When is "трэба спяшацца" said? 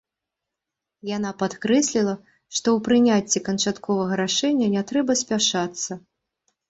4.93-5.91